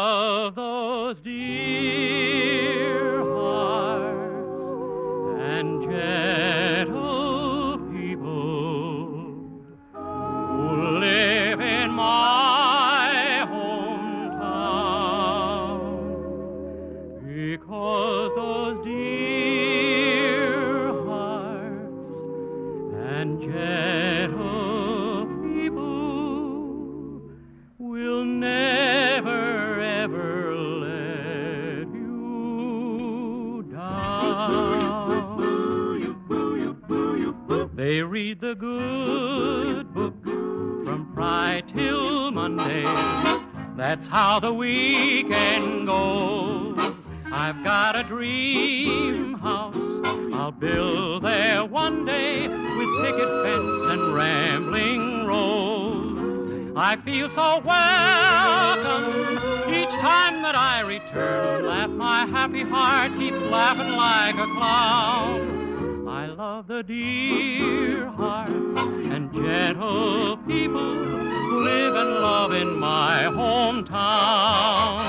[50.51, 56.73] I'll build there one day with picket fence and rambling roads.
[56.75, 59.39] I feel so welcome
[59.73, 61.63] each time that I return.
[61.63, 66.09] That my happy heart keeps laughing like a clown.
[66.09, 73.23] I love the dear hearts and and gentle people who live and love in my
[73.27, 75.05] hometown.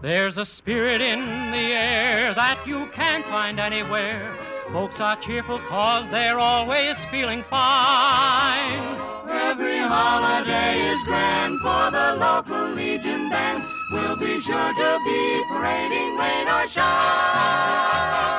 [0.00, 4.47] There's a spirit in the air that you can't find anywhere.
[4.72, 8.98] Folks are cheerful cause they're always feeling fine.
[9.26, 13.64] Every holiday is grand for the local Legion Band.
[13.92, 16.84] We'll be sure to be parading rain or shine.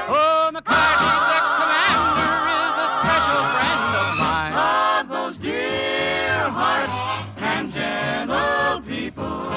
[0.08, 1.58] Oh, McCartney, the ah.
[1.58, 4.54] commander, is a special friend of mine.
[5.00, 7.00] Of those dear hearts
[7.42, 9.50] and gentle people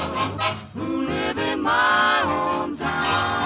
[0.75, 3.42] who live in my hometown.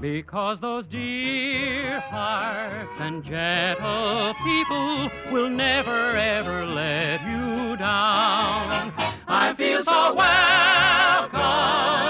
[0.00, 8.94] Because those dear hearts and gentle people will never ever let you down.
[9.28, 11.36] I feel so welcome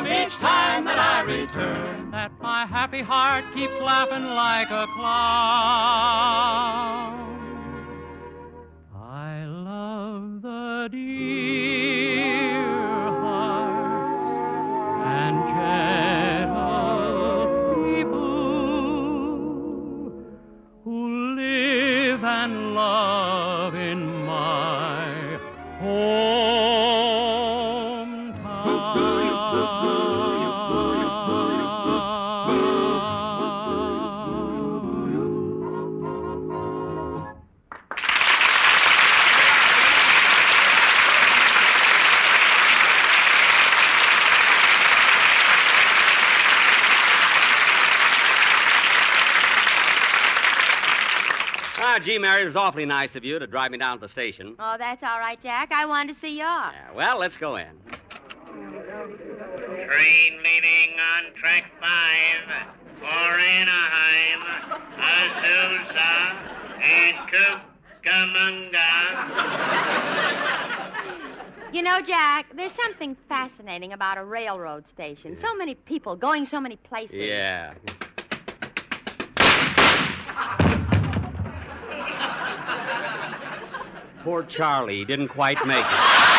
[0.07, 2.13] each time that I return.
[2.13, 6.31] That my happy heart keeps laughing like a clown.
[22.31, 23.50] And love
[52.41, 54.57] Mary, it was awfully nice of you to drive me down to the station.
[54.59, 55.73] Oh, that's all right, Jack.
[55.73, 56.73] I wanted to see you off.
[56.75, 57.69] Yeah, well, let's go in.
[59.87, 62.67] Train leaving on track five
[62.99, 64.41] for Anaheim,
[64.97, 66.35] Azusa,
[66.81, 67.19] and
[68.03, 68.89] Cucamonga.
[71.75, 75.37] You know, Jack, there's something fascinating about a railroad station.
[75.37, 77.17] So many people going so many places.
[77.17, 77.75] Yeah.
[84.23, 86.31] Poor Charlie, didn't quite make it.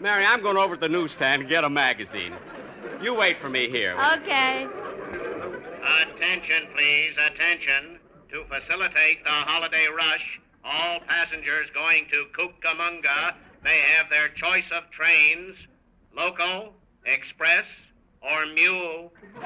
[0.00, 2.34] Mary, I'm going over to the newsstand to get a magazine.
[3.02, 3.96] You wait for me here.
[4.14, 4.68] Okay.
[6.02, 7.98] Attention, please, attention.
[8.30, 13.34] To facilitate the holiday rush, all passengers going to Cucamonga
[13.64, 15.56] may have their choice of trains
[16.16, 17.64] local, express,
[18.20, 19.12] or mule.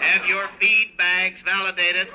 [0.00, 2.08] have your feed bags validated.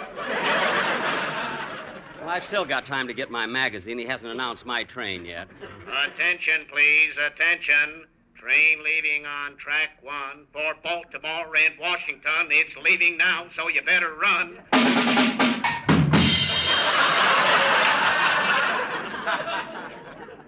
[2.24, 3.98] Well, I've still got time to get my magazine.
[3.98, 5.50] He hasn't announced my train yet.
[6.06, 8.06] Attention, please, attention.
[8.34, 12.48] Train leaving on track one for Baltimore and Washington.
[12.50, 14.58] It's leaving now, so you better run.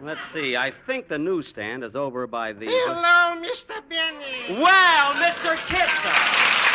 [0.01, 0.55] Let's see.
[0.55, 2.67] I think the newsstand is over by the.
[2.69, 3.81] Hello, Mr.
[3.89, 4.61] Benny.
[4.61, 5.57] Well, Mr.
[5.67, 6.74] Kitzel.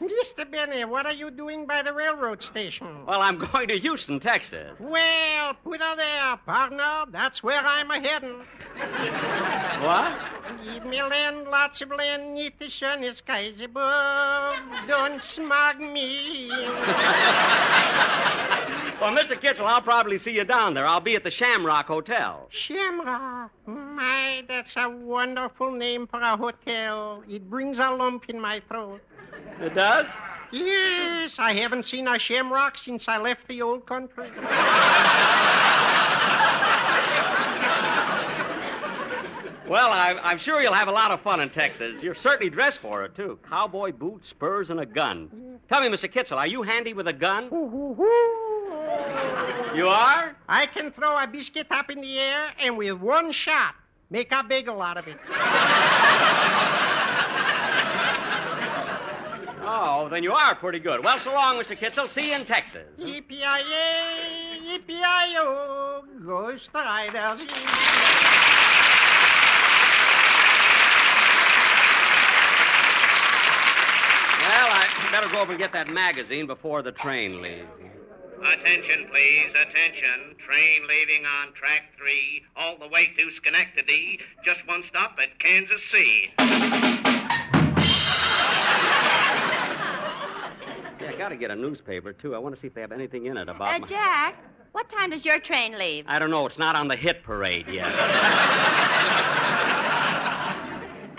[0.00, 0.50] Mr.
[0.50, 3.04] Benny, what are you doing by the railroad station?
[3.06, 4.78] Well, I'm going to Houston, Texas.
[4.80, 7.04] Well, put her there, partner.
[7.10, 8.40] That's where I'm a heading.
[9.82, 10.18] What?
[10.64, 14.56] Give me land, lots of land, neath the sun is skies above.
[14.88, 16.50] Don't smog me.
[19.00, 19.40] Well, Mr.
[19.40, 20.86] Kitzel, I'll probably see you down there.
[20.86, 22.46] I'll be at the Shamrock Hotel.
[22.50, 23.50] Shamrock.
[23.66, 27.22] My, that's a wonderful name for a hotel.
[27.26, 29.00] It brings a lump in my throat.
[29.60, 30.06] It does?
[30.52, 34.30] Yes, I haven't seen a shamrock since I left the old country.
[39.70, 42.02] Well, I, I'm sure you'll have a lot of fun in Texas.
[42.02, 43.38] You're certainly dressed for it, too.
[43.48, 45.60] Cowboy boots, spurs, and a gun.
[45.68, 46.10] Tell me, Mr.
[46.10, 47.44] Kitzel, are you handy with a gun?
[49.72, 50.34] You are?
[50.48, 53.76] I can throw a biscuit up in the air and with one shot
[54.10, 55.18] make a bagel out of it.
[59.72, 61.04] Oh, then you are pretty good.
[61.04, 61.78] Well, so long, Mr.
[61.78, 62.08] Kitzel.
[62.08, 62.88] See you in Texas.
[62.98, 67.46] Yippee-yi-yay, yippee-yi-yo, Ghost Riders.
[74.42, 77.68] Well, I better go over and get that magazine before the train leaves.
[78.42, 79.50] Attention, please.
[79.50, 80.34] Attention.
[80.44, 84.18] Train leaving on track three, all the way to Schenectady.
[84.44, 86.32] Just one stop at Kansas City.
[91.20, 92.34] Yeah, I gotta get a newspaper, too.
[92.34, 93.86] I want to see if they have anything in it about Uh, my...
[93.86, 94.36] Jack,
[94.72, 96.06] what time does your train leave?
[96.08, 96.46] I don't know.
[96.46, 97.92] It's not on the hit parade yet.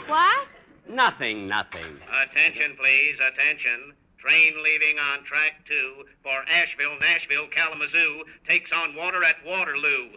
[0.08, 0.48] What?
[0.90, 1.98] nothing, nothing.
[2.24, 3.16] Attention, please.
[3.34, 3.94] Attention.
[4.18, 10.10] Train leaving on track two for Asheville, Nashville, Kalamazoo takes on water at Waterloo.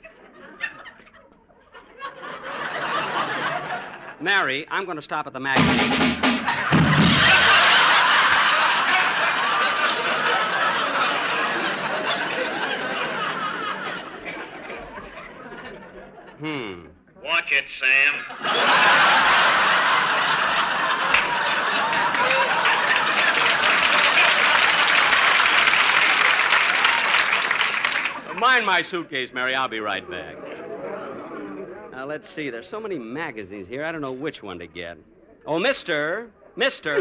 [4.21, 6.21] Mary, I'm going to stop at the magazine.
[16.39, 16.87] Hmm.
[17.23, 18.15] Watch it, Sam.
[28.39, 29.55] Mind my suitcase, Mary.
[29.55, 30.37] I'll be right back.
[31.93, 32.51] Now, let's see.
[32.51, 34.99] There's so many magazines here, I don't know which one to get.
[35.47, 36.31] Oh, mister.
[36.57, 36.95] Mister.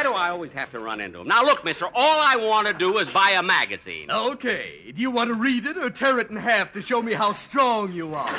[0.00, 1.28] Why do I always have to run into him?
[1.28, 4.10] Now, look, mister, all I want to do is buy a magazine.
[4.10, 4.92] Okay.
[4.96, 7.32] Do you want to read it or tear it in half to show me how
[7.32, 8.34] strong you are?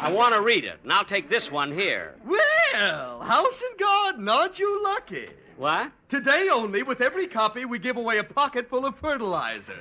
[0.00, 2.14] I want to read it, and I'll take this one here.
[2.24, 5.28] Well, house and garden, aren't you lucky?
[5.56, 5.90] What?
[6.08, 9.74] Today only, with every copy, we give away a pocket full of fertilizer.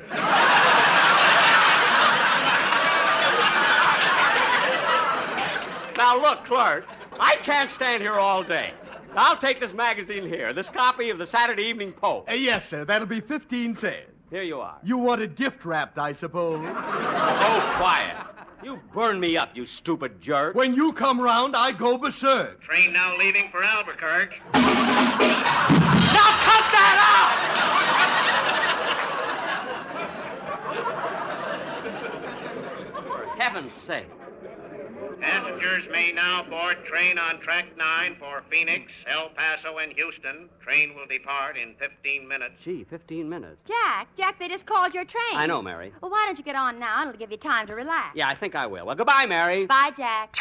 [5.98, 6.86] Now, look, clerk,
[7.20, 8.72] I can't stand here all day.
[9.16, 12.30] I'll take this magazine here, this copy of the Saturday Evening Post.
[12.30, 12.84] Uh, yes, sir.
[12.84, 14.12] That'll be 15 cents.
[14.30, 14.78] Here you are.
[14.84, 16.66] You want it gift wrapped, I suppose.
[16.68, 18.18] Oh, quiet.
[18.64, 20.56] You burn me up, you stupid jerk.
[20.56, 22.62] When you come round, I go berserk.
[22.64, 24.36] Train now leaving for Albuquerque.
[24.54, 24.62] Now
[26.42, 26.98] cut that
[32.96, 33.04] out!
[33.04, 34.08] For heaven's sake.
[35.26, 40.48] Passengers may now board train on track 9 for Phoenix, El Paso, and Houston.
[40.62, 42.54] Train will depart in 15 minutes.
[42.64, 43.60] Gee, 15 minutes.
[43.66, 45.34] Jack, Jack, they just called your train.
[45.34, 45.92] I know, Mary.
[46.00, 47.02] Well, why don't you get on now?
[47.02, 48.16] It'll give you time to relax.
[48.16, 48.86] Yeah, I think I will.
[48.86, 49.66] Well, goodbye, Mary.
[49.66, 50.36] Bye, Jack.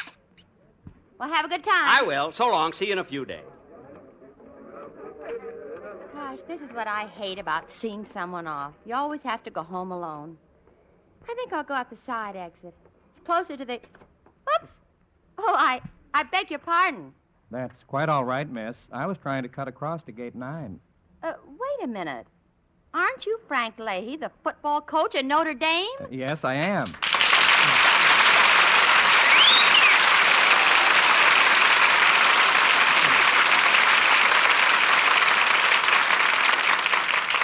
[1.18, 1.72] Well, have a good time.
[1.86, 2.30] I will.
[2.30, 2.74] So long.
[2.74, 3.40] See you in a few days.
[6.12, 8.74] Gosh, this is what I hate about seeing someone off.
[8.84, 10.36] You always have to go home alone.
[11.26, 12.74] I think I'll go out the side exit.
[13.12, 13.80] It's closer to the.
[14.46, 14.74] Whoops!
[15.38, 15.80] Oh, I,
[16.12, 17.12] I beg your pardon.
[17.50, 18.88] That's quite all right, miss.
[18.92, 20.80] I was trying to cut across to gate nine.
[21.22, 22.26] Uh, wait a minute.
[22.92, 25.86] Aren't you Frank Leahy, the football coach at Notre Dame?
[26.00, 26.94] Uh, yes, I am.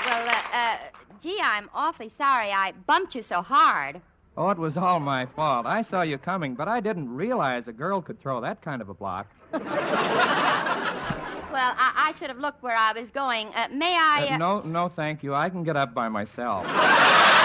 [0.07, 0.76] Well, uh, uh,
[1.20, 4.01] gee, I'm awfully sorry I bumped you so hard.
[4.37, 5.66] Oh, it was all my fault.
[5.66, 8.89] I saw you coming, but I didn't realize a girl could throw that kind of
[8.89, 9.26] a block.
[11.53, 13.49] Well, I, I should have looked where I was going.
[13.49, 14.28] Uh, may I?
[14.31, 15.35] Uh, no, no, thank you.
[15.35, 16.64] I can get up by myself.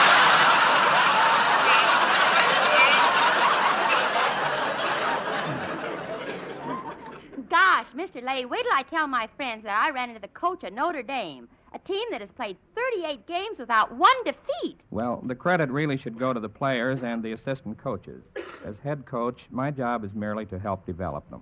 [7.49, 8.23] Gosh, Mr.
[8.23, 11.03] Leahy, wait till I tell my friends that I ran into the coach of Notre
[11.03, 14.79] Dame, a team that has played 38 games without one defeat.
[14.91, 18.23] Well, the credit really should go to the players and the assistant coaches.
[18.63, 21.41] As head coach, my job is merely to help develop them.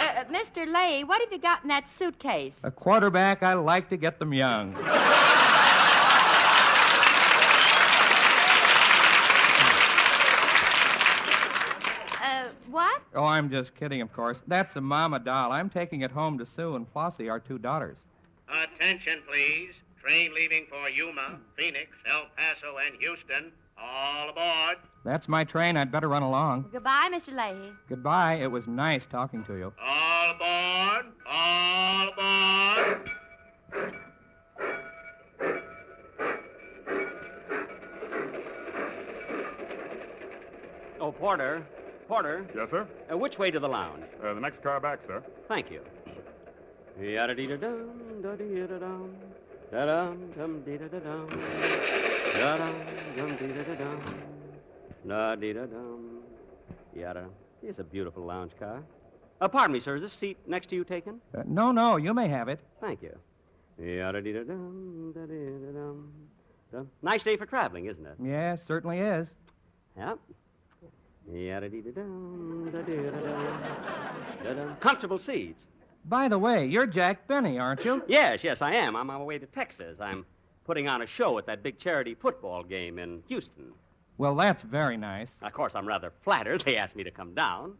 [0.00, 0.66] Uh, Mr.
[0.66, 2.58] Leahy, what have you got in that suitcase?
[2.64, 4.74] A quarterback, I like to get them young.
[12.20, 13.00] Uh, what?
[13.18, 14.42] Oh, I'm just kidding, of course.
[14.46, 15.50] That's a mama doll.
[15.50, 17.98] I'm taking it home to Sue and Flossie, our two daughters.
[18.48, 19.72] Attention, please.
[20.00, 23.50] Train leaving for Yuma, Phoenix, El Paso, and Houston.
[23.76, 24.76] All aboard.
[25.04, 25.76] That's my train.
[25.76, 26.66] I'd better run along.
[26.70, 27.34] Goodbye, Mr.
[27.34, 27.72] Leahy.
[27.88, 28.34] Goodbye.
[28.34, 29.72] It was nice talking to you.
[29.82, 31.06] All aboard.
[31.26, 33.10] All aboard.
[41.00, 41.64] Oh, Porter.
[42.08, 42.46] Porter.
[42.56, 42.88] Yes, sir?
[43.12, 44.02] Uh, which way to the lounge?
[44.24, 45.22] Uh, the next car back, sir.
[45.46, 45.82] Thank you.
[47.00, 49.14] Yada-dee-da-dum, da-dee-da-dum,
[49.70, 51.28] da-dum, dum-dee-da-da-dum,
[52.34, 52.74] da-dum,
[53.14, 54.00] dum-dee-da-da-dum,
[55.06, 56.18] da-dee-da-dum,
[56.96, 57.26] yada.
[57.62, 58.82] It's a beautiful lounge car.
[59.40, 59.94] Uh, pardon me, sir.
[59.96, 61.20] Is this seat next to you taken?
[61.36, 62.58] Uh, no, no, you may have it.
[62.80, 63.16] Thank you.
[63.80, 66.12] Yada-dee-da-dum, da-dee-da-dum,
[66.72, 66.90] dum.
[67.02, 68.16] Nice day for traveling, isn't it?
[68.20, 69.28] Yes, certainly is.
[69.96, 70.18] Yep.
[71.32, 73.60] Yada-dee-da-dum, da-dee-da-dum,
[74.42, 74.76] da-dum.
[74.80, 75.64] Comfortable seats.
[76.06, 78.02] By the way, you're Jack Benny, aren't you?
[78.06, 78.96] Yes, yes, I am.
[78.96, 79.98] I'm on my way to Texas.
[80.00, 80.24] I'm
[80.64, 83.72] putting on a show at that big charity football game in Houston.
[84.16, 85.30] Well, that's very nice.
[85.42, 87.74] Of course, I'm rather flattered they asked me to come down.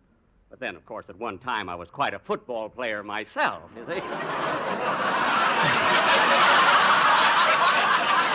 [0.50, 3.84] But then, of course, at one time I was quite a football player myself, you
[3.86, 4.00] see.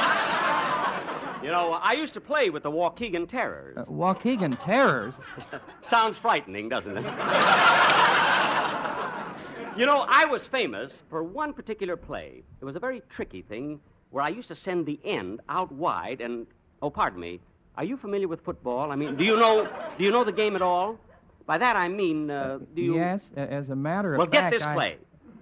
[1.43, 3.77] you know, I used to play with the Waukegan Terrors.
[3.77, 5.15] Uh, Waukegan Terrors?
[5.81, 7.03] Sounds frightening, doesn't it?
[9.77, 12.43] you know, I was famous for one particular play.
[12.61, 13.79] It was a very tricky thing
[14.11, 16.47] where I used to send the end out wide and.
[16.81, 17.39] Oh, pardon me.
[17.77, 18.91] Are you familiar with football?
[18.91, 19.67] I mean, do you know
[19.97, 20.97] do you know the game at all?
[21.45, 22.95] By that I mean, uh, do you?
[22.95, 24.33] Yes, as a matter of Well, fact.
[24.33, 24.97] Well, get this I- play.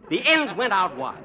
[0.10, 1.24] The ends went out wide.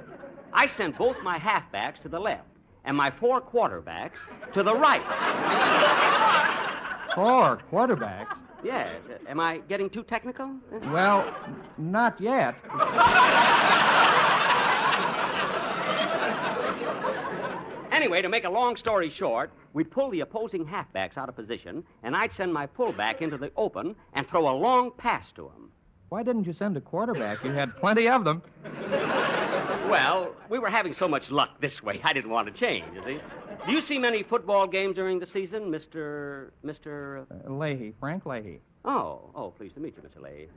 [0.53, 2.45] I sent both my halfbacks to the left
[2.87, 4.21] and my four quarterbacks
[4.53, 5.03] to the right.
[7.15, 8.39] Four quarterbacks?
[8.63, 9.03] Yes.
[9.27, 10.55] Am I getting too technical?
[10.93, 11.35] Well,
[11.79, 12.57] not yet.
[17.91, 21.83] Anyway, to make a long story short, we'd pull the opposing halfbacks out of position,
[22.03, 25.71] and I'd send my fullback into the open and throw a long pass to him.
[26.11, 27.43] Why didn't you send a quarterback?
[27.43, 28.43] You had plenty of them.
[29.89, 33.03] Well, we were having so much luck this way, I didn't want to change, you
[33.05, 33.21] see.
[33.67, 36.51] Do you see many football games during the season, Mr.
[36.65, 37.25] Mr.
[37.31, 38.61] Uh, Leahy, Frank Leahy.
[38.85, 40.23] Oh, oh, pleased to meet you, Mr.
[40.23, 40.49] Leahy.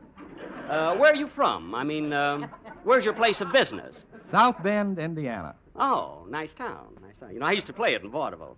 [0.67, 1.75] Uh, where are you from?
[1.75, 2.49] I mean, um,
[2.83, 4.05] where's your place of business?
[4.23, 5.55] South Bend, Indiana.
[5.75, 7.31] Oh, nice town, nice town.
[7.33, 8.57] You know, I used to play it in vaudeville.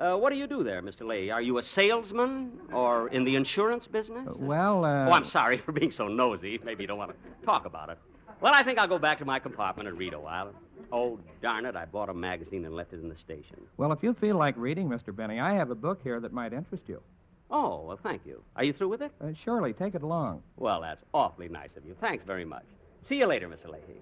[0.00, 1.06] Uh, what do you do there, Mr.
[1.06, 1.30] Leahy?
[1.30, 4.28] Are you a salesman or in the insurance business?
[4.36, 5.08] Well, uh.
[5.08, 6.58] oh, I'm sorry for being so nosy.
[6.64, 7.98] Maybe you don't want to talk about it.
[8.40, 10.52] Well, I think I'll go back to my compartment and read a while.
[10.92, 13.56] Oh, darn it, I bought a magazine and left it in the station.
[13.76, 15.14] Well, if you feel like reading, Mr.
[15.14, 17.02] Benny, I have a book here that might interest you.
[17.50, 18.42] Oh, well, thank you.
[18.56, 19.10] Are you through with it?
[19.20, 20.42] Uh, surely, take it along.
[20.56, 21.96] Well, that's awfully nice of you.
[22.00, 22.64] Thanks very much.
[23.02, 23.66] See you later, Mr.
[23.70, 24.00] Leahy.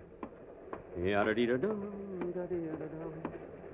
[1.03, 3.13] Yada-dee-da-dum, da-dee-da-da-dum,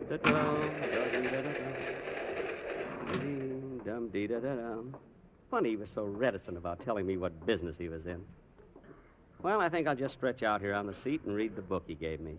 [0.09, 1.73] da-dum, da-dee-da-da-dum,
[3.13, 4.97] dee-dum, dee-da-da-dum.
[5.51, 8.21] Funny he was so reticent about telling me what business he was in.
[9.43, 11.83] Well, I think I'll just stretch out here on the seat and read the book
[11.87, 12.35] he gave me.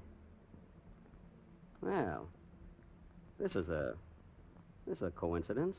[1.81, 2.27] Well,
[3.37, 3.95] this is a
[4.87, 5.77] this is a coincidence.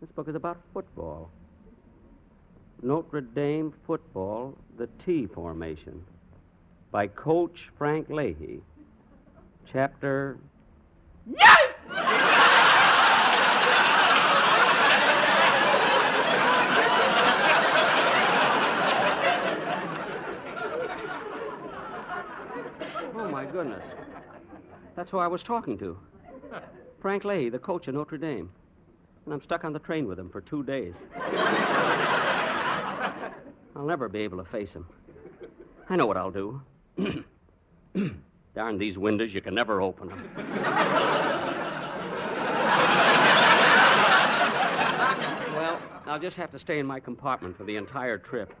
[0.00, 1.30] This book is about football.
[2.82, 6.04] Notre Dame football, the T formation,
[6.90, 8.60] by Coach Frank Leahy.
[9.66, 10.36] Chapter.
[23.16, 23.84] Oh, my goodness.
[24.96, 25.96] That's who I was talking to.
[27.00, 28.50] Frank Leahy, the coach of Notre Dame.
[29.24, 30.96] And I'm stuck on the train with him for two days.
[33.76, 34.84] I'll never be able to face him.
[35.88, 36.60] I know what I'll do.
[38.56, 40.28] Darn these windows, you can never open them.
[45.54, 48.52] well, I'll just have to stay in my compartment for the entire trip.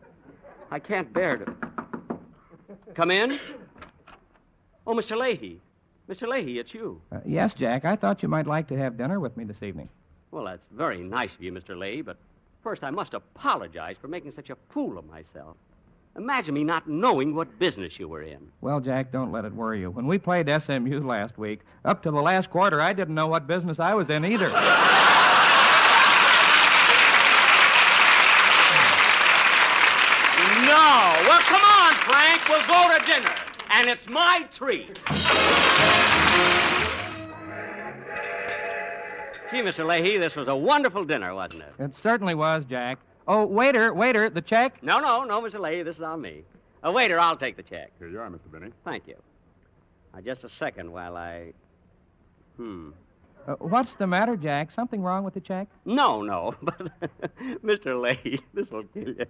[0.70, 1.52] I can't bear to.
[2.94, 3.40] Come in?
[4.86, 5.16] Oh, Mr.
[5.16, 5.60] Leahy.
[6.08, 6.28] Mr.
[6.28, 7.00] Leahy, it's you.
[7.10, 9.88] Uh, yes, Jack, I thought you might like to have dinner with me this evening.
[10.30, 11.76] Well, that's very nice of you, Mr.
[11.78, 12.18] Leahy, but
[12.62, 15.56] first I must apologize for making such a fool of myself.
[16.16, 18.38] Imagine me not knowing what business you were in.
[18.60, 19.90] Well, Jack, don't let it worry you.
[19.90, 23.46] When we played SMU last week, up to the last quarter, I didn't know what
[23.46, 24.48] business I was in either.
[30.64, 30.90] No!
[31.26, 32.48] Well, come on, Frank.
[32.48, 33.43] We'll go to dinner.
[33.76, 34.86] And it's my treat.
[39.50, 39.84] Gee, Mr.
[39.84, 41.82] Leahy, this was a wonderful dinner, wasn't it?
[41.82, 43.00] It certainly was, Jack.
[43.26, 44.80] Oh, waiter, waiter, the check?
[44.80, 45.58] No, no, no, Mr.
[45.58, 46.44] Leahy, this is on me.
[46.86, 47.90] Uh, waiter, I'll take the check.
[47.98, 48.52] Here you are, Mr.
[48.52, 48.70] Benny.
[48.84, 49.16] Thank you.
[50.14, 51.52] Now, just a second while I.
[52.56, 52.90] Hmm.
[53.44, 54.70] Uh, what's the matter, Jack?
[54.70, 55.66] Something wrong with the check?
[55.84, 56.92] No, no, but
[57.64, 58.00] Mr.
[58.00, 59.26] Leahy, this will kill you.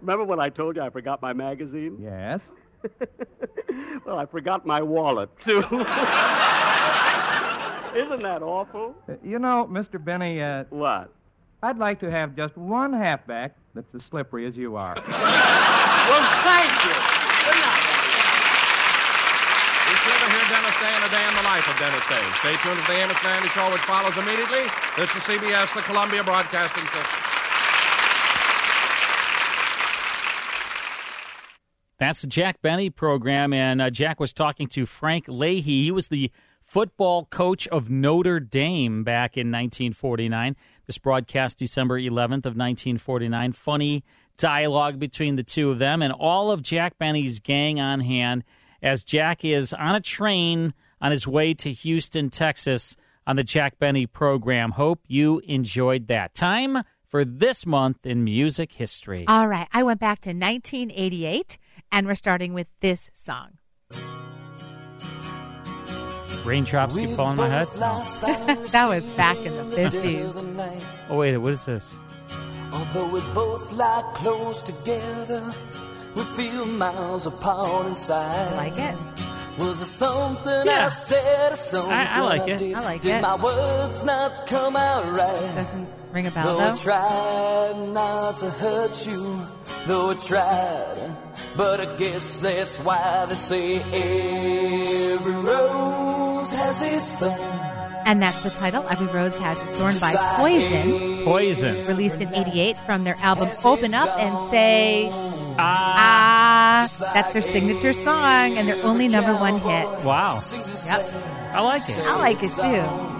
[0.00, 1.98] Remember when I told you I forgot my magazine?
[2.00, 2.40] Yes.
[4.04, 5.58] Well, I forgot my wallet, too.
[7.94, 8.94] Isn't that awful?
[9.08, 10.02] Uh, you know, Mr.
[10.02, 11.10] Benny, uh, What?
[11.62, 14.96] I'd like to have just one halfback that's as slippery as you are.
[16.02, 16.90] Well, thank you.
[17.46, 17.86] Good night.
[19.86, 22.24] Be sure to hear Dennis Day and a day in the life of Dennis Day.
[22.42, 24.66] Stay tuned to the Amos 'n' Andy Show, which follows immediately.
[24.98, 27.31] This is CBS, the Columbia Broadcasting System.
[32.02, 35.84] That's the Jack Benny program, and uh, Jack was talking to Frank Leahy.
[35.84, 36.32] He was the
[36.64, 40.56] football coach of Notre Dame back in 1949.
[40.88, 43.52] This broadcast December 11th of 1949.
[43.52, 44.02] Funny
[44.36, 48.42] dialogue between the two of them and all of Jack Benny's gang on hand
[48.82, 52.96] as Jack is on a train on his way to Houston, Texas
[53.28, 54.72] on the Jack Benny program.
[54.72, 56.34] Hope you enjoyed that.
[56.34, 56.82] Time
[57.12, 59.24] for this month in music history.
[59.28, 61.58] All right, I went back to 1988,
[61.92, 63.50] and we're starting with this song.
[66.44, 67.68] Raindrops keep falling on my head.
[68.72, 70.82] that was back in the 50s.
[71.08, 71.96] Oh wait, what is this?
[72.72, 75.54] Although we both lie close together,
[76.16, 78.54] we feel miles apart inside.
[78.54, 78.96] I like it?
[79.58, 80.86] Was it something Yeah.
[80.86, 82.58] I said or something I- I like it.
[82.58, 82.74] did?
[82.74, 83.22] I like did it.
[83.22, 85.86] my words not come out right?
[86.12, 86.76] Doesn't ring a bell, Though I though.
[86.76, 89.40] tried not to hurt you,
[89.86, 91.16] though I tried,
[91.56, 97.38] but I guess that's why they say every rose has its thorn.
[98.04, 101.24] And that's the title, Every Rose Has Its Thorn by Poison.
[101.24, 101.86] Poison.
[101.86, 105.08] Released in 88 from their album Open Up and Say
[105.56, 106.88] Ah.
[107.14, 109.86] That's their signature song and their only number one hit.
[110.04, 110.42] Wow.
[110.42, 111.54] Yep.
[111.54, 112.02] I like it.
[112.08, 113.11] I like it too.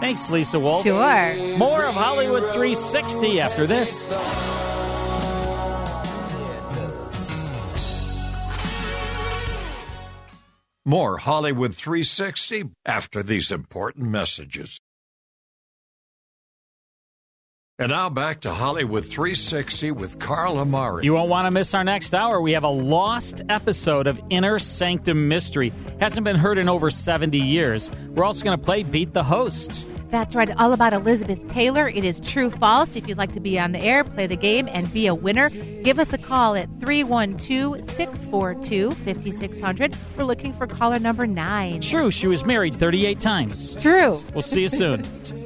[0.00, 0.84] Thanks, Lisa Wolf.
[0.84, 1.56] Sure.
[1.56, 4.06] More of Hollywood 360 after this.
[10.84, 14.78] More Hollywood 360 after these important messages.
[17.78, 21.04] And now back to Hollywood 360 with Carl Amari.
[21.04, 22.40] You won't want to miss our next hour.
[22.40, 25.74] We have a lost episode of Inner Sanctum Mystery.
[26.00, 27.90] Hasn't been heard in over 70 years.
[28.14, 29.84] We're also going to play Beat the Host.
[30.08, 31.86] That's right, all about Elizabeth Taylor.
[31.86, 32.96] It is true false.
[32.96, 35.50] If you'd like to be on the air, play the game, and be a winner,
[35.50, 39.94] give us a call at 312 642 5600.
[40.16, 41.82] We're looking for caller number nine.
[41.82, 43.74] True, she was married 38 times.
[43.74, 44.18] True.
[44.32, 45.04] We'll see you soon.